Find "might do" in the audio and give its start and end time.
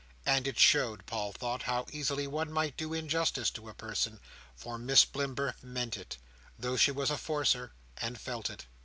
2.51-2.91